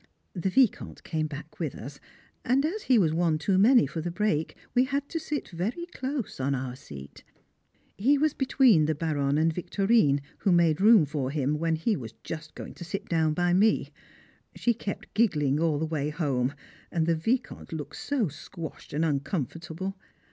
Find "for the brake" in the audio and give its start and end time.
3.85-4.55